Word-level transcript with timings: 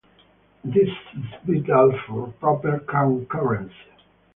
This 0.63 0.89
is 1.13 1.23
vital 1.45 1.93
for 2.07 2.31
proper 2.39 2.79
concurrency. 2.87 3.69